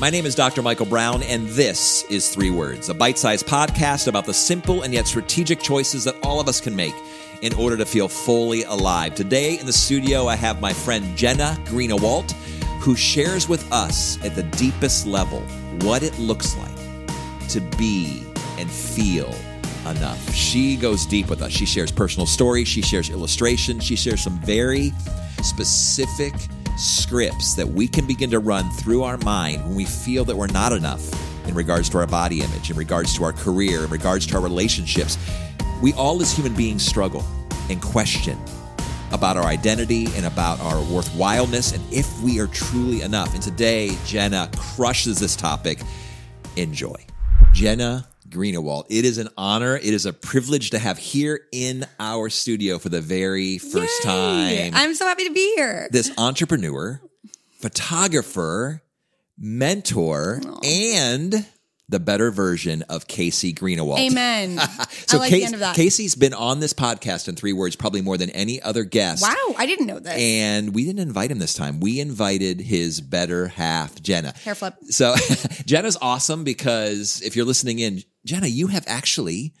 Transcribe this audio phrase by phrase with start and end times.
[0.00, 0.62] My name is Dr.
[0.62, 4.94] Michael Brown, and this is Three Words, a bite sized podcast about the simple and
[4.94, 6.94] yet strategic choices that all of us can make
[7.42, 9.14] in order to feel fully alive.
[9.14, 12.32] Today in the studio, I have my friend Jenna Greenewalt,
[12.80, 15.40] who shares with us at the deepest level
[15.82, 18.24] what it looks like to be
[18.56, 19.34] and feel
[19.86, 20.34] enough.
[20.34, 21.52] She goes deep with us.
[21.52, 24.94] She shares personal stories, she shares illustrations, she shares some very
[25.42, 26.32] specific
[26.80, 30.46] scripts that we can begin to run through our mind when we feel that we're
[30.46, 31.02] not enough
[31.46, 34.42] in regards to our body image, in regards to our career, in regards to our
[34.42, 35.18] relationships.
[35.82, 37.24] We all, as human beings, struggle
[37.68, 38.38] and question
[39.12, 43.34] about our identity and about our worthwhileness and if we are truly enough.
[43.34, 45.80] And today, Jenna crushes this topic.
[46.56, 47.04] Enjoy.
[47.52, 48.84] Jenna Greenewalt.
[48.88, 49.76] It is an honor.
[49.76, 54.70] It is a privilege to have here in our studio for the very first Yay.
[54.70, 54.72] time.
[54.74, 55.88] I'm so happy to be here.
[55.90, 57.00] this entrepreneur,
[57.58, 58.82] photographer,
[59.38, 61.46] mentor, and
[61.88, 63.98] the better version of Casey Greenewalt.
[63.98, 64.60] Amen.
[65.06, 65.74] So I like Casey, the end of that.
[65.76, 69.22] Casey's been on this podcast in three words probably more than any other guest.
[69.24, 70.16] wow, I didn't know that.
[70.16, 71.80] And we didn't invite him this time.
[71.80, 74.32] We invited his better half, Jenna.
[74.44, 74.74] Hair flip.
[74.90, 75.16] So
[75.66, 79.54] Jenna's awesome because if you're listening in, Jenna, you have actually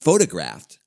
[0.00, 0.78] photographed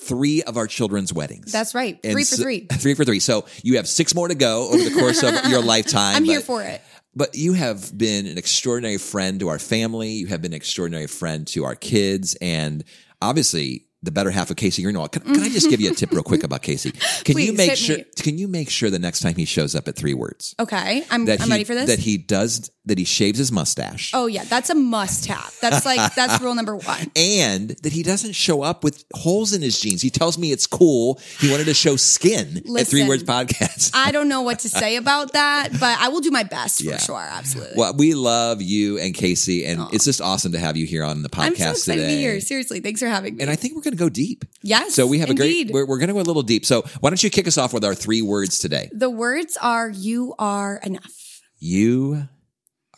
[0.00, 1.50] three of our children's weddings.
[1.50, 1.98] That's right.
[2.04, 2.60] And Three for so- three.
[2.72, 3.20] Three for three.
[3.20, 6.16] So you have six more to go over the course of your lifetime.
[6.16, 6.80] I'm here but- for it.
[7.16, 10.10] but you have been an extraordinary friend to our family.
[10.10, 12.84] You have been an extraordinary friend to our kids, and
[13.20, 15.10] obviously the better half of Casey Greenewalt.
[15.10, 16.92] Can, can I just give you a tip real quick about Casey?
[17.24, 17.96] Can you make sure?
[17.96, 18.04] me.
[18.14, 21.28] Can you make sure the next time he shows up at three words Okay, I'm,
[21.28, 21.88] I'm he ready for this.
[21.88, 25.54] that he does that he shaves his mustache oh yeah, that's a must have.
[25.60, 27.10] That's like that's rule number one.
[27.16, 30.02] and that he doesn't show up with holes in his jeans.
[30.02, 31.20] He tells me it's cool.
[31.40, 33.92] He wanted to show skin at Three Words Podcast.
[33.94, 36.96] I don't know what to say about that, but I will do my best Yeah.
[36.96, 37.26] for sure.
[37.30, 37.74] Absolutely.
[37.76, 41.22] well, we love you and Casey, and it's just awesome to have you here on
[41.22, 42.10] the podcast I'm so excited today.
[42.12, 42.40] to be here.
[42.40, 43.42] Seriously, thanks for having me.
[43.42, 44.44] And I think we're going to go deep.
[44.62, 45.70] Yes, So we have a great.
[45.70, 46.64] We're, we're going to go a little deep.
[46.66, 48.88] So why don't you kick us off with our three words today?
[48.92, 51.12] the words are "You are enough."
[51.58, 52.28] You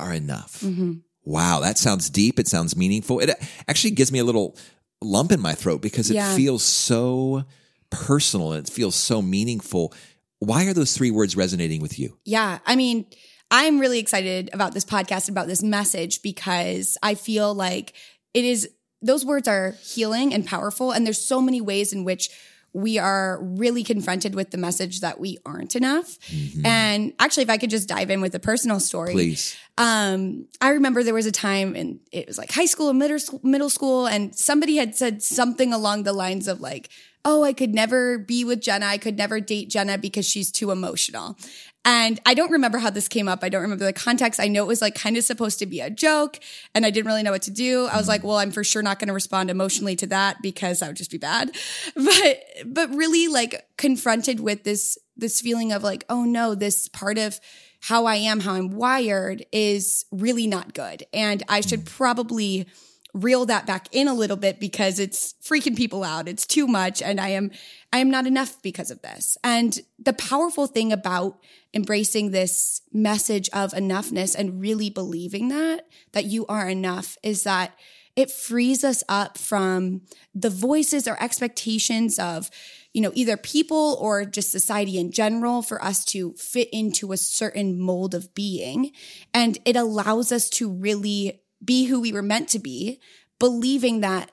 [0.01, 0.61] are enough.
[0.61, 0.95] Mm-hmm.
[1.25, 2.39] Wow, that sounds deep.
[2.39, 3.21] It sounds meaningful.
[3.21, 3.31] It
[3.69, 4.57] actually gives me a little
[5.03, 6.35] lump in my throat because it Yeah.
[6.35, 7.45] feels so
[7.91, 9.93] personal and it feels so meaningful.
[10.39, 12.17] Why are those three words resonating with you?
[12.25, 12.59] Yeah.
[12.67, 13.05] I mean,
[13.51, 17.95] I'm really excited about this podcast, about this message, because I feel like
[18.33, 18.69] it is,
[19.03, 20.93] those words are healing and powerful.
[20.93, 22.31] And there's so many ways in which
[22.73, 26.19] we are really confronted with the message that we aren't enough.
[26.65, 29.09] And actually, if I could just dive in with a personal story.
[29.09, 29.17] Mm-hmm.
[29.17, 29.57] Please.
[29.77, 33.19] Um, I remember there was a time and it was like high school and middle
[33.19, 36.91] school, middle school, and somebody had said something along the lines of like,
[37.25, 38.87] "Oh, I could never be with Jenna.
[38.87, 41.37] I could never date Jenna because she's too emotional."
[41.83, 43.43] And I don't remember how this came up.
[43.43, 44.39] I don't remember the context.
[44.39, 46.39] I know it was like kind of supposed to be a joke,
[46.75, 47.87] and I didn't really know what to do.
[47.87, 48.09] I was mm-hmm.
[48.09, 50.97] like, "Well, I'm for sure not going to respond emotionally to that because that would
[50.97, 51.57] just be bad."
[51.95, 57.19] But but really like confronted with this this feeling of like, "Oh no, this part
[57.19, 57.41] of
[57.81, 61.05] how I am, how I'm wired is really not good.
[61.13, 61.97] And I should mm-hmm.
[61.97, 62.67] probably
[63.15, 66.29] reel that back in a little bit because it's freaking people out.
[66.29, 67.51] It's too much and I am
[67.93, 69.37] I am not enough because of this.
[69.43, 71.39] And the powerful thing about
[71.75, 77.73] embracing this message of enoughness and really believing that that you are enough is that
[78.17, 80.03] it frees us up from
[80.35, 82.51] the voices or expectations of
[82.93, 87.17] you know either people or just society in general for us to fit into a
[87.17, 88.91] certain mold of being
[89.33, 93.01] and it allows us to really be who we were meant to be
[93.39, 94.31] believing that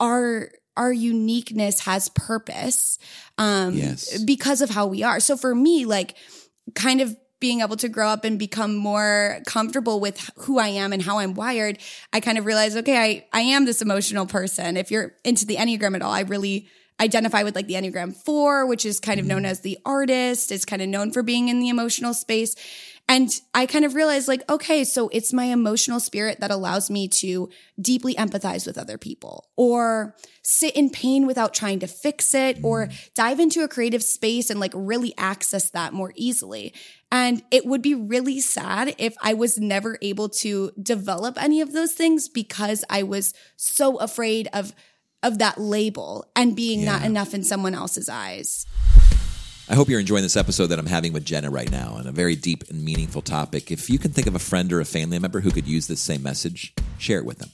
[0.00, 2.98] our our uniqueness has purpose
[3.38, 4.22] um Yes.
[4.24, 6.16] because of how we are so for me like
[6.74, 10.92] kind of being able to grow up and become more comfortable with who I am
[10.92, 11.78] and how I'm wired,
[12.12, 14.76] I kind of realized, okay, I, I am this emotional person.
[14.76, 16.68] If you're into the Enneagram at all, I really
[17.00, 20.52] identify with like the Enneagram 4, which is kind of known as the artist.
[20.52, 22.54] It's kind of known for being in the emotional space.
[23.12, 27.08] And I kind of realized like, okay, so it's my emotional spirit that allows me
[27.08, 32.56] to deeply empathize with other people or sit in pain without trying to fix it
[32.62, 33.14] or mm.
[33.14, 36.72] dive into a creative space and like really access that more easily.
[37.10, 41.74] And it would be really sad if I was never able to develop any of
[41.74, 44.72] those things because I was so afraid of
[45.22, 48.64] of that label and being not enough in someone else's eyes.
[49.72, 52.12] I hope you're enjoying this episode that I'm having with Jenna right now on a
[52.12, 53.70] very deep and meaningful topic.
[53.70, 55.98] If you can think of a friend or a family member who could use this
[55.98, 57.48] same message, share it with them.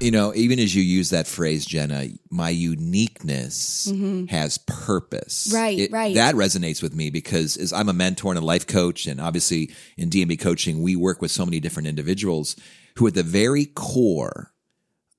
[0.00, 3.92] You know, even as you use that phrase, Jenna, my uniqueness
[4.30, 5.48] has purpose.
[5.48, 5.56] Mm-hmm.
[5.56, 6.14] Right, right.
[6.14, 9.74] That resonates with me because as I'm a mentor and a life coach, and obviously
[9.98, 12.56] in DMB coaching, we work with so many different individuals
[12.94, 14.54] who at the very core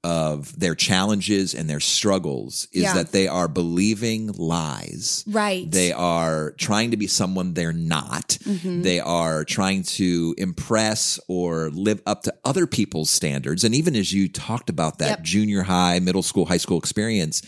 [0.07, 2.93] of their challenges and their struggles is Yeah.
[2.93, 5.25] that they are believing lies.
[5.27, 5.69] Right.
[5.69, 8.37] They are trying to be someone they're not.
[8.45, 8.83] Mm-hmm.
[8.83, 13.65] They are trying to impress or live up to other people's standards.
[13.65, 15.23] And even as you talked about that Yep.
[15.23, 17.41] junior high, middle school, high school experience,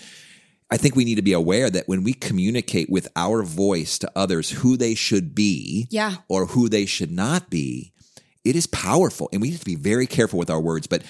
[0.70, 4.12] I think we need to be aware that when we communicate with our voice to
[4.18, 6.16] others who they should be Yeah.
[6.28, 7.94] or who they should not be,
[8.44, 9.30] it is powerful.
[9.32, 10.88] And we have to be very careful with our words.
[10.88, 11.04] But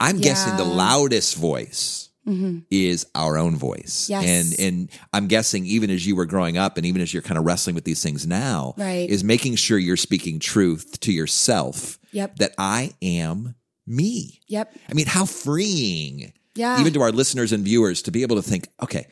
[0.00, 2.60] I'm guessing the loudest voice mm-hmm.
[2.70, 4.08] is our own voice.
[4.08, 4.24] Yes.
[4.24, 7.38] And and I'm guessing even as you were growing up and even as you're kind
[7.38, 9.08] of wrestling with these things now, Right.
[9.08, 12.36] is making sure you're speaking truth to yourself Yep.
[12.36, 13.54] that I am
[13.86, 14.40] me.
[14.48, 14.76] Yep.
[14.88, 16.80] I mean, how freeing, Yeah.
[16.80, 19.06] even to our listeners and viewers, to be able to think, okay,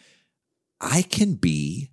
[0.80, 1.90] I can be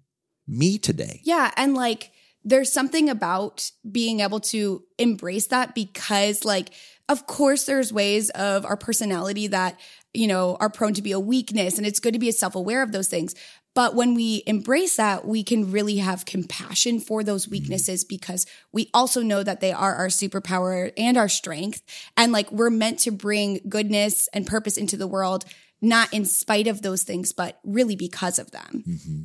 [0.47, 1.21] me today.
[1.23, 1.51] Yeah.
[1.57, 2.11] And like,
[2.43, 6.69] there's something about being able to embrace that because, like,
[7.07, 9.79] of course, there's ways of our personality that,
[10.13, 12.81] you know, are prone to be a weakness, and it's good to be self aware
[12.81, 13.35] of those things.
[13.75, 17.51] But when we embrace that, we can really have compassion for those mm-hmm.
[17.51, 21.83] weaknesses because we also know that they are our superpower and our strength.
[22.15, 25.43] And like, we're meant to bring goodness and purpose into the world,
[25.81, 28.83] not in spite of those things, but really because of them.
[28.87, 29.21] Mm-hmm.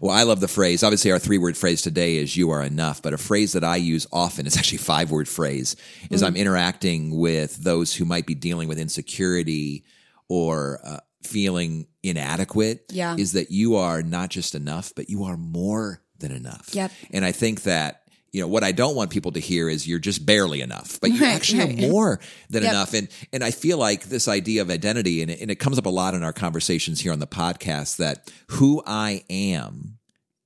[0.00, 0.82] Well, I love the phrase.
[0.82, 3.76] Obviously, our three word phrase today is you are enough, but a phrase that I
[3.76, 5.76] use often is actually a five word phrase
[6.10, 6.26] is Mm.
[6.26, 9.84] I'm interacting with those who might be dealing with insecurity
[10.28, 12.86] or uh, feeling inadequate.
[12.90, 13.16] Yeah.
[13.18, 16.70] Is that you are not just enough, but you are more than enough.
[16.72, 16.90] Yep.
[17.12, 18.02] And I think that,
[18.32, 21.10] you know, what I don't want people to hear is you're just barely enough, but
[21.10, 21.78] you Right, actually right.
[21.84, 22.20] are more
[22.50, 22.72] than Yep.
[22.72, 22.94] enough.
[22.94, 25.86] And, and I feel like this idea of identity, and it, and it comes up
[25.86, 29.98] a lot in our conversations here on the podcast, that who I am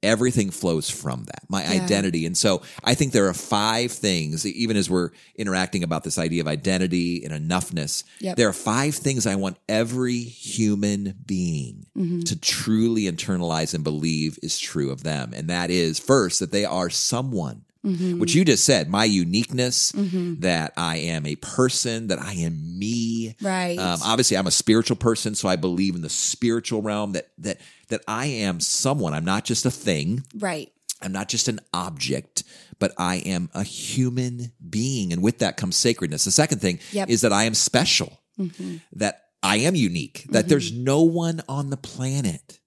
[0.02, 1.72] everything flows from that my Yeah.
[1.82, 6.16] identity and so i think there are five things even as we're interacting about this
[6.18, 8.36] idea of identity and enoughness Yep.
[8.38, 12.20] there are five things i want every human being Mm-hmm.
[12.20, 16.64] to truly internalize and believe is true of them and that is first that they
[16.64, 18.18] are someone Mm-hmm.
[18.18, 19.92] which you just said my uniqueness
[20.40, 23.78] that i am a person that i am me Right.
[23.78, 27.58] um, obviously i'm a spiritual person so i believe in the spiritual realm that that
[27.88, 30.70] that i am someone i'm not just a thing right.
[31.00, 32.44] i'm not just an object
[32.78, 37.08] but i am a human being and with that comes sacredness the second thing Yep.
[37.08, 38.20] is that i am special
[38.92, 42.58] that i am unique that there's no one on the planet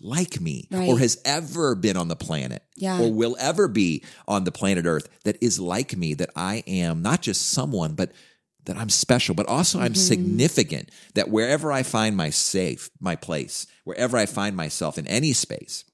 [0.00, 0.88] like me Right.
[0.88, 3.00] or has ever been on the planet Yeah.
[3.00, 7.00] or will ever be on the planet earth that is like me that i am
[7.02, 8.12] not just someone but
[8.66, 13.66] that i'm special but also i'm significant that wherever i find my safe my place
[13.84, 15.84] wherever i find myself in any space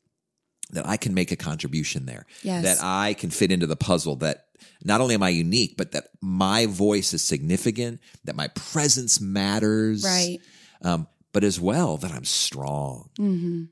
[0.70, 2.64] that i can make a contribution there Yes.
[2.64, 4.46] that i can fit into the puzzle that
[4.84, 10.02] not only am i unique but that my voice is significant that my presence matters
[10.04, 10.38] Right.
[10.82, 13.64] um, but as well that i'm strong Mm-hmm.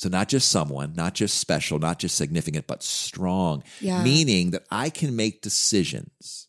[0.00, 3.62] So not just someone, not just special, not just significant, but strong.
[3.82, 4.02] Yeah.
[4.02, 6.48] Meaning that I can make decisions.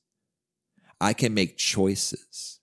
[1.01, 2.62] I can make choices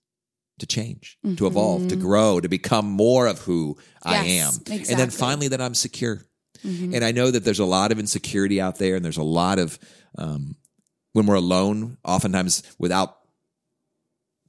[0.57, 4.51] to change, to evolve, to grow, to become more of who I am.
[4.51, 4.89] Mm-hmm.
[4.89, 6.23] And then finally that I'm secure.
[6.65, 6.95] Mhm.
[6.95, 9.59] And I know that there's a lot of insecurity out there and there's a lot
[9.59, 9.77] of
[10.17, 10.55] um,
[11.13, 13.15] when we're alone, oftentimes without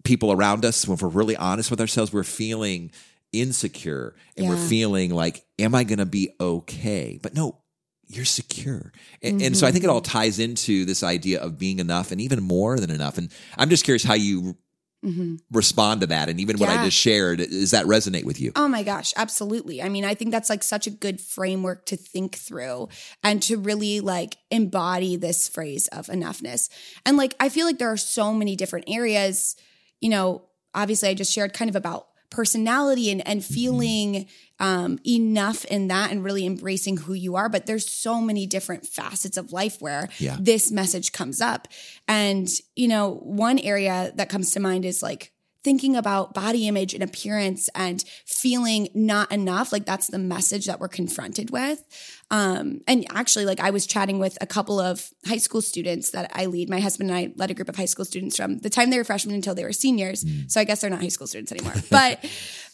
[0.05, 2.93] people around us, when we're really honest with ourselves, we're feeling
[3.31, 7.19] insecure and we're feeling like, am I going to be okay?
[7.23, 7.59] But no,
[8.07, 8.93] you're secure.
[9.23, 10.19] And, and so I think it all Mm-hmm.
[10.19, 13.19] ties into this idea of being enough and even more than enough.
[13.19, 14.57] And I'm just curious how you
[15.03, 15.37] Mm-hmm.
[15.51, 16.29] respond to that.
[16.29, 18.53] And even what I just shared, does that resonate with you?
[18.55, 19.81] Oh my gosh, absolutely.
[19.83, 22.91] I mean, I think that's like such a good framework to think through
[23.23, 26.69] and to really like embody this phrase of enoughness.
[27.07, 29.57] And like, I feel like there are so many different areas,
[30.03, 30.43] you know,
[30.75, 34.27] obviously I just shared kind of about personality and, and feeling
[34.59, 37.49] um, enough in that and really embracing who you are.
[37.49, 40.37] But there's so many different facets of life where Yeah.
[40.41, 41.69] this message comes up.
[42.07, 46.95] And, you know, one area that comes to mind is like thinking about body image
[46.95, 49.73] and appearance and feeling not enough.
[49.73, 51.83] Like that's the message that we're confronted with.
[52.31, 56.31] Um, and actually, like I was chatting with a couple of high school students that
[56.35, 56.71] I lead.
[56.71, 58.99] My husband and I led a group of high school students from the time they
[58.99, 60.25] were freshmen until they were seniors.
[60.49, 61.75] So I guess they're not high school students anymore.
[61.91, 62.25] But,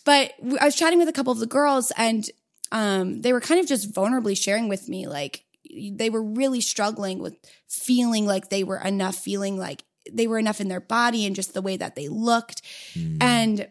[0.05, 2.29] but I was chatting with a couple of the girls and
[2.71, 5.45] um, they were kind of just vulnerably sharing with me, like
[5.93, 7.37] they were really struggling with
[7.69, 11.55] feeling like they were enough, feeling like they were enough in their body and just
[11.55, 12.63] the way that they looked.
[12.95, 13.19] Hmm.
[13.21, 13.69] And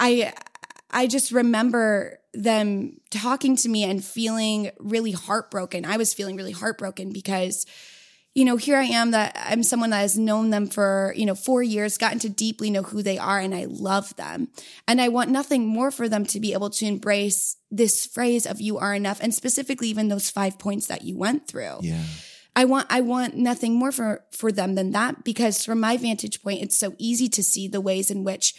[0.00, 0.32] I
[0.90, 5.84] I just remember them talking to me and feeling really heartbroken.
[5.84, 7.66] I was feeling really heartbroken because
[8.34, 11.36] you know, here I am that I'm someone that has known them for, you know,
[11.36, 14.48] four years, gotten to deeply know who they are, and I love them.
[14.88, 18.60] And I want nothing more for them to be able to embrace this phrase of
[18.60, 21.78] you are enough, and specifically even those five points that you went through.
[21.82, 22.02] Yeah.
[22.56, 26.42] I want I want nothing more for for them than that because from my vantage
[26.42, 28.54] point it's so easy to see the ways in which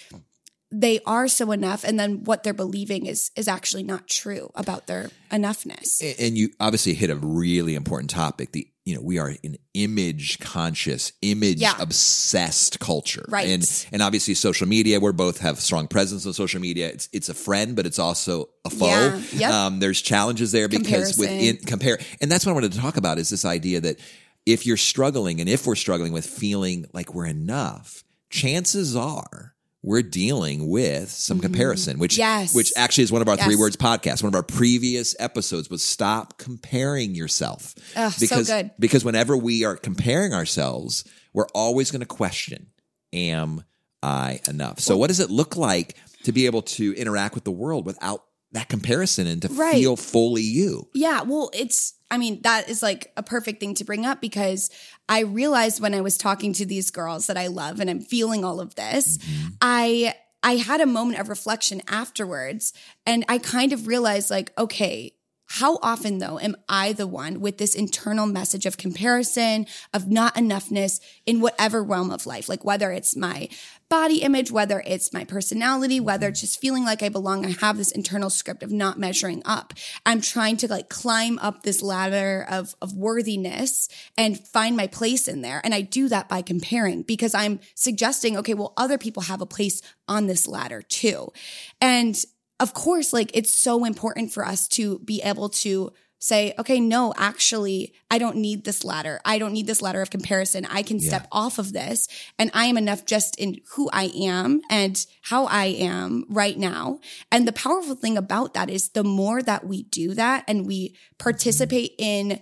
[0.77, 4.87] they are so enough and then what they're believing is is actually not true about
[4.87, 6.01] their enoughness.
[6.19, 8.51] And you obviously hit a really important topic.
[8.51, 11.75] The you know we are an image conscious, image Yeah.
[11.79, 13.47] obsessed culture, Right.
[13.47, 14.99] And and obviously social media.
[14.99, 16.89] We both have strong presence on social media.
[16.89, 18.87] It's it's a friend, but it's also a foe.
[18.87, 19.21] Yeah.
[19.33, 19.51] Yep.
[19.51, 21.19] Um, there's challenges there because Comparison.
[21.21, 23.99] within compare, and that's what I wanted to talk about is this idea that
[24.45, 29.54] if you're struggling, and if we're struggling with feeling like we're enough, chances are.
[29.85, 32.21] We're dealing with some comparison, which Mm-hmm.
[32.41, 32.55] Yes.
[32.55, 34.23] which actually is one of our three words podcast.
[34.23, 37.75] One of our previous episodes was stop comparing yourself.
[37.95, 38.71] Ugh, so because, good.
[38.79, 42.67] Because whenever we are comparing ourselves, we're always going to question,
[43.13, 43.63] am
[44.01, 44.79] I enough?
[44.79, 48.23] So what does it look like to be able to interact with the world without
[48.53, 49.75] that comparison and to Right.
[49.75, 50.87] feel fully you?
[50.95, 54.69] Yeah, well, it's, I mean, that is like a perfect thing to bring up because
[55.09, 58.45] I realized when I was talking to these girls that I love and I'm feeling
[58.45, 59.47] all of this, mm-hmm.
[59.61, 62.73] I, I had a moment of reflection afterwards
[63.05, 65.13] and I kind of realized like, okay,
[65.55, 70.35] how often though am I the one with this internal message of comparison, of not
[70.35, 72.49] enoughness in whatever realm of life?
[72.49, 73.47] Like whether it's my
[73.87, 77.45] body image, whether it's my personality, whether it's just feeling like I belong.
[77.45, 79.73] I have this internal script of not measuring up.
[80.05, 85.25] I'm trying to like climb up this ladder of, of worthiness and find my place
[85.25, 85.61] in there.
[85.63, 89.45] And I do that by comparing because I'm suggesting, okay, well, other people have a
[89.45, 91.31] place on this ladder too.
[91.79, 92.21] And
[92.59, 97.13] of course, like it's so important for us to be able to say, okay, no,
[97.17, 99.19] actually, I don't need this ladder.
[99.25, 100.65] I don't need this ladder of comparison.
[100.65, 102.07] I can step off of this
[102.39, 106.99] and I am enough just in who I am and how I am right now.
[107.31, 110.95] And the powerful thing about that is the more that we do that and we
[111.19, 112.31] participate mm-hmm.
[112.31, 112.39] in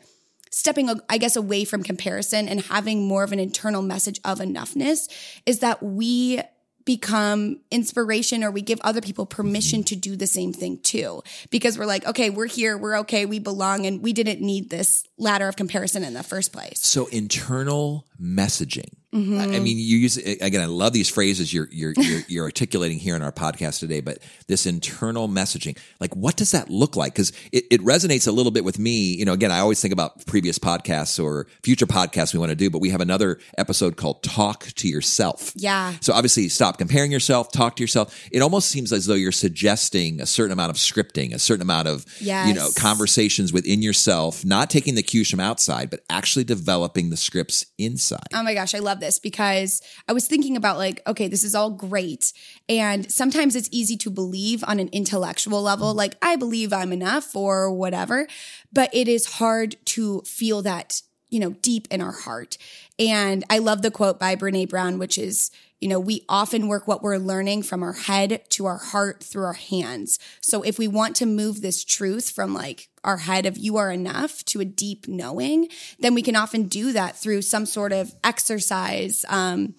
[0.49, 5.09] stepping, I guess, away from comparison and having more of an internal message of enoughness
[5.45, 6.39] is that we
[6.85, 11.21] become inspiration or we give other people permission to do the same thing too.
[11.49, 15.03] Because we're like, okay, we're here, we're okay, we belong, and we didn't need this
[15.17, 16.81] ladder of comparison in the first place.
[16.81, 18.93] So internal messaging.
[19.13, 19.39] Mm-hmm.
[19.39, 20.61] I mean, you use again.
[20.61, 24.01] I love these phrases you're you're you're, you're articulating here in our podcast today.
[24.01, 27.13] But this internal messaging, like, what does that look like?
[27.13, 29.15] Because it, it resonates a little bit with me.
[29.15, 32.55] You know, again, I always think about previous podcasts or future podcasts we want to
[32.55, 35.93] do, but we have another episode called "Talk to Yourself." Yeah.
[36.01, 37.51] So obviously, stop comparing yourself.
[37.51, 38.19] Talk to yourself.
[38.31, 41.87] It almost seems as though you're suggesting a certain amount of scripting, a certain amount
[41.87, 47.11] of you know conversations within yourself, not taking the cues from outside, but actually developing
[47.11, 48.27] the scripts inside.
[48.33, 51.53] Oh my gosh, I love this because I was thinking about like, okay, this is
[51.53, 52.31] all great.
[52.69, 55.97] And sometimes it's easy to believe on an intellectual level, mm.
[55.97, 58.27] like, I believe I'm enough or whatever.
[58.71, 62.57] But it is hard to feel that, you know, deep in our heart.
[62.97, 65.51] And I love the quote by Brene Brown, which is,
[65.83, 69.43] you know, we often work what we're learning from our head to our heart through
[69.43, 70.17] our hands.
[70.39, 73.91] So if we want to move this truth from like our head of you are
[73.91, 75.67] enough to a deep knowing,
[75.99, 79.25] then we can often do that through some sort of exercise.
[79.27, 79.75] Um,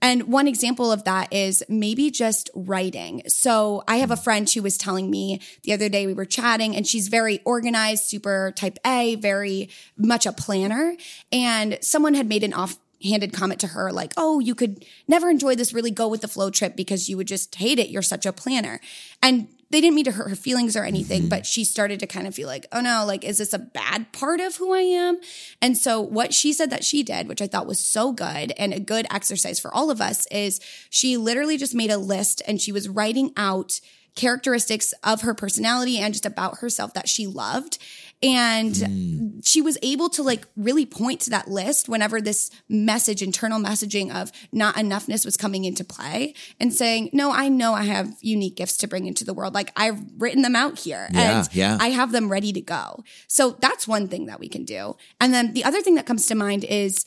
[0.00, 3.22] and one example of that is maybe just writing.
[3.26, 6.76] So I have a friend who was telling me the other day we were chatting
[6.76, 10.94] and she's very organized, super type A, very much a planner.
[11.32, 15.30] And someone had made an off handed comment to her like, "Oh, you could never
[15.30, 17.90] enjoy this really go with the flow trip because you would just hate it.
[17.90, 18.80] You're such a planner."
[19.22, 21.28] And they didn't mean to hurt her feelings or anything, mm-hmm.
[21.28, 24.12] but she started to kind of feel like, "Oh no, like is this a bad
[24.12, 25.18] part of who I am?"
[25.60, 28.72] And so what she said that she did, which I thought was so good and
[28.72, 32.60] a good exercise for all of us is she literally just made a list and
[32.60, 33.80] she was writing out
[34.18, 37.78] characteristics of her personality and just about herself that she loved.
[38.20, 43.60] And she was able to like really point to that list whenever this message, internal
[43.60, 48.16] messaging of not enoughness was coming into play and saying, no, I know I have
[48.20, 49.54] unique gifts to bring into the world.
[49.54, 51.78] Like I've written them out here Yeah, and yeah.
[51.80, 53.04] I have them ready to go.
[53.28, 54.96] So that's one thing that we can do.
[55.20, 57.04] And then the other thing that comes to mind is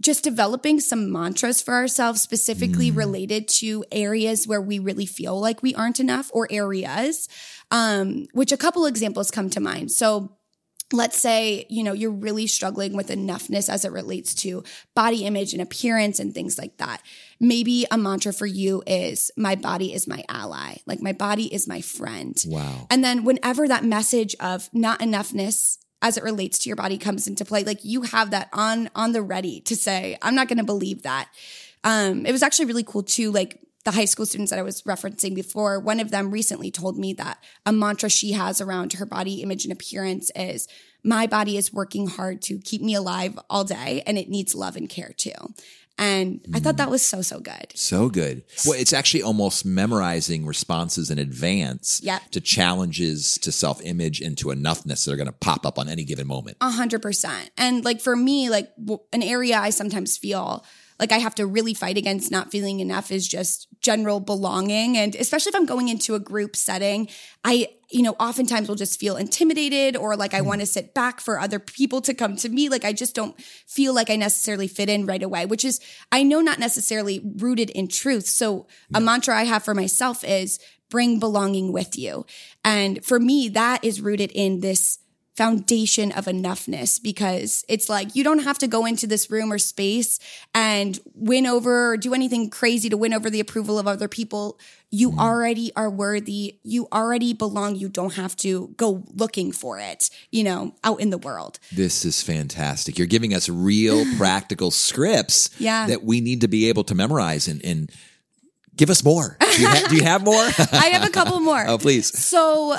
[0.00, 5.62] just developing some mantras for ourselves specifically related to areas where we really feel like
[5.62, 7.28] we aren't enough or areas
[7.70, 10.38] um, which a couple examples come to mind so
[10.92, 14.64] let's say, you know, you're really struggling with enoughness as it relates to
[14.94, 17.02] body image and appearance and things like that.
[17.38, 20.76] Maybe a mantra for you is my body is my ally.
[20.86, 22.42] Like my body is my friend.
[22.46, 22.86] Wow.
[22.90, 27.26] And then whenever that message of not enoughness as it relates to your body comes
[27.26, 30.58] into play, like you have that on on the ready to say, I'm not going
[30.58, 31.28] to believe that.
[31.84, 33.30] Um, it was actually really cool too.
[33.30, 36.98] Like the high school students that I was referencing before, one of them recently told
[36.98, 40.68] me that a mantra she has around her body image and appearance is
[41.02, 44.76] my body is working hard to keep me alive all day and it needs love
[44.76, 45.54] and care too.
[45.98, 46.92] And I thought that mm.
[46.92, 47.72] was so, so good.
[47.74, 48.44] So good.
[48.64, 52.30] Well, it's actually almost memorizing responses in advance Yep.
[52.30, 55.88] to challenges to self image and to enoughness that are going to pop up on
[55.88, 56.56] any given moment.
[56.60, 57.50] A hundred percent.
[57.58, 60.64] And like for me, like w- an area I sometimes feel
[60.98, 64.96] like I have to really fight against not feeling enough is just general belonging.
[64.96, 67.08] And especially if I'm going into a group setting,
[67.44, 70.46] I, you know, oftentimes will just feel intimidated or like I hmm.
[70.46, 72.68] want to sit back for other people to come to me.
[72.68, 76.22] Like I just don't feel like I necessarily fit in right away, which is, I
[76.22, 78.26] know not necessarily rooted in truth.
[78.26, 80.58] So a mantra I have for myself is
[80.90, 82.24] bring belonging with you.
[82.64, 84.98] And for me, that is rooted in this
[85.38, 89.58] foundation of enoughness because it's like you don't have to go into this room or
[89.58, 90.18] space
[90.52, 94.58] and win over or do anything crazy to win over the approval of other people.
[94.90, 95.20] You mm-hmm.
[95.20, 96.58] already are worthy.
[96.64, 97.76] You already belong.
[97.76, 101.60] You don't have to go looking for it, you know, out in the world.
[101.70, 102.98] This is fantastic.
[102.98, 105.86] You're giving us real practical scripts Yeah.
[105.86, 107.92] that we need to be able to memorize and, and
[108.74, 109.36] give us more.
[109.40, 110.34] Do you, ha- do you have more?
[110.72, 111.64] I have a couple more.
[111.68, 112.16] oh, please.
[112.18, 112.76] So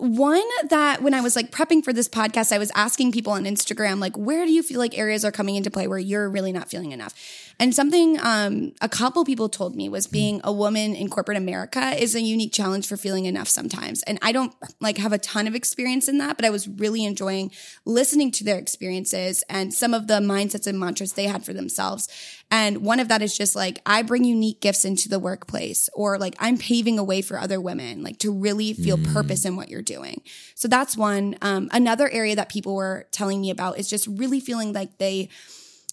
[0.00, 3.44] one that when I was like prepping for this podcast, I was asking people on
[3.44, 6.52] Instagram, like, where do you feel like areas are coming into play where you're really
[6.52, 7.14] not feeling enough?
[7.60, 11.92] And something um, a couple people told me was being a woman in corporate America
[12.02, 14.02] is a unique challenge for feeling enough sometimes.
[14.04, 17.04] And I don't like have a ton of experience in that, but I was really
[17.04, 17.52] enjoying
[17.84, 22.08] listening to their experiences and some of the mindsets and mantras they had for themselves.
[22.50, 26.18] And one of that is just like, I bring unique gifts into the workplace, or
[26.18, 29.68] like, I'm paving a way for other women, like to really feel purpose in what
[29.68, 30.22] you're doing.
[30.54, 31.36] So that's one.
[31.42, 35.28] Um, another area that people were telling me about is just really feeling like they,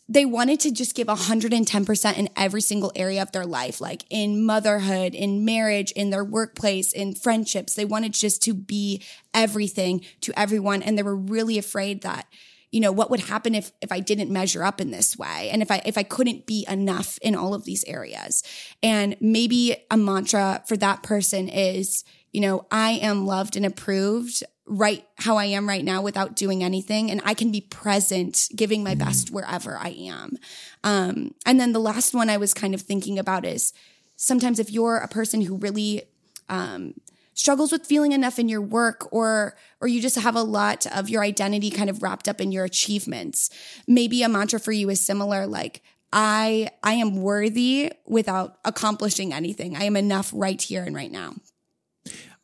[0.09, 4.45] they wanted to just give 110% in every single area of their life, like in
[4.45, 7.75] motherhood, in marriage, in their workplace, in friendships.
[7.75, 9.03] They wanted just to be
[9.34, 10.82] everything to everyone.
[10.82, 12.25] And they were really afraid that,
[12.71, 15.49] you know, what would happen if, if I didn't measure up in this way?
[15.51, 18.43] And if I, if I couldn't be enough in all of these areas.
[18.82, 24.43] And maybe a mantra for that person is, you know, I am loved and approved
[24.65, 27.09] right how I am right now without doing anything.
[27.09, 30.37] And I can be present, giving my best wherever I am.
[30.83, 33.71] Um, and then the last one I was kind of thinking about is
[34.17, 36.03] sometimes if you're a person who really,
[36.49, 36.95] um,
[37.37, 41.07] struggles with feeling enough in your work or or you just have a lot of
[41.07, 43.51] your identity kind of wrapped up in your achievements
[43.87, 49.75] maybe a mantra for you is similar like i i am worthy without accomplishing anything
[49.75, 51.35] i am enough right here and right now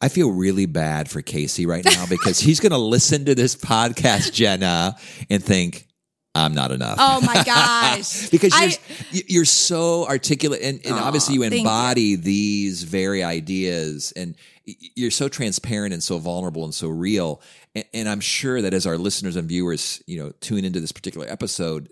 [0.02, 3.56] I feel really bad for Casey right now because he's going to listen to this
[3.56, 4.96] podcast, Jenna,
[5.30, 5.88] and think,
[6.36, 6.98] I'm not enough.
[7.00, 11.54] oh my gosh because you're, I- you're so articulate and, and Aw, obviously you thank
[11.54, 11.60] you.
[11.60, 17.40] embody these very ideas and you're so transparent and so vulnerable and so real
[17.76, 20.92] and, and i'm sure that as our listeners and viewers you know tune into this
[20.92, 21.90] particular episode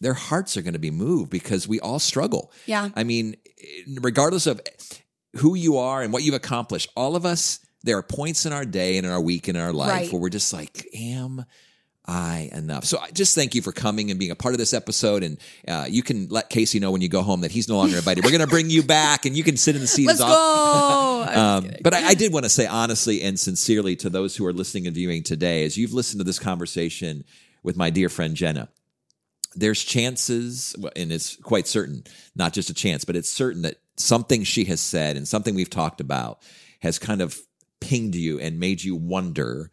[0.00, 2.90] their hearts are going to be moved because we all struggle Yeah.
[2.94, 3.34] i mean
[4.00, 4.60] regardless of
[5.36, 8.64] who you are and what you've accomplished all of us there are points in our
[8.64, 10.12] day and in our week and in our life Right.
[10.12, 11.44] where we're just like am
[12.06, 12.86] I enough.
[12.86, 15.22] So I just thank you for coming and being a part of this episode.
[15.22, 15.38] And
[15.68, 18.24] uh, you can let Casey know when you go home that he's no longer invited.
[18.24, 20.08] We're going to bring you back, and you can sit in the seat.
[20.08, 20.26] let's go
[21.32, 24.52] Um, but I, I did want to say honestly and sincerely to those who are
[24.52, 27.22] listening and viewing today, as you've listened to this conversation
[27.62, 28.70] with my dear friend Jenna,
[29.54, 32.02] there's chances, and it's quite certain,
[32.34, 35.70] not just a chance, but it's certain that something she has said and something we've
[35.70, 36.42] talked about
[36.80, 37.38] has kind of
[37.80, 39.70] pinged you and made you wonder,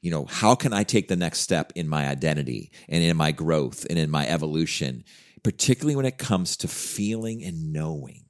[0.00, 3.32] you know, how can I take the next step in my identity and in my
[3.32, 5.04] growth and in my evolution,
[5.42, 8.24] particularly when it comes to feeling and knowing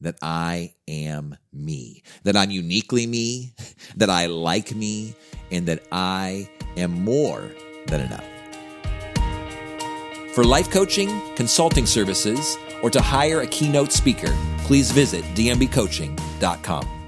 [0.00, 3.54] that I am me, that I'm uniquely me,
[3.96, 5.14] that I like me,
[5.50, 7.50] and that I am more
[7.86, 8.24] than enough.
[10.34, 17.03] For life coaching, consulting services, or to hire a keynote speaker, please visit dmbcoaching.com.